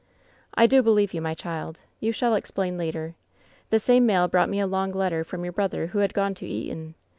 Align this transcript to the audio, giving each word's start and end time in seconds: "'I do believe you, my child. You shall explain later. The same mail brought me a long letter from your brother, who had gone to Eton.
"'I 0.55 0.65
do 0.65 0.81
believe 0.81 1.13
you, 1.13 1.21
my 1.21 1.35
child. 1.35 1.81
You 1.99 2.11
shall 2.11 2.33
explain 2.33 2.75
later. 2.75 3.13
The 3.69 3.77
same 3.77 4.03
mail 4.07 4.27
brought 4.27 4.49
me 4.49 4.59
a 4.59 4.65
long 4.65 4.91
letter 4.91 5.23
from 5.23 5.43
your 5.43 5.53
brother, 5.53 5.85
who 5.93 5.99
had 5.99 6.15
gone 6.15 6.33
to 6.33 6.47
Eton. 6.47 6.95